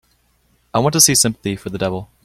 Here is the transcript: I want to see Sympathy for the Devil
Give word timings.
I 0.73 0.79
want 0.79 0.93
to 0.93 0.99
see 0.99 1.13
Sympathy 1.13 1.55
for 1.55 1.69
the 1.69 1.77
Devil 1.77 2.09